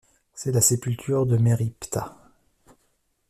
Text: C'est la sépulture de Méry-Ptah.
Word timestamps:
C'est 0.33 0.51
la 0.51 0.61
sépulture 0.61 1.27
de 1.27 1.37
Méry-Ptah. 1.37 2.17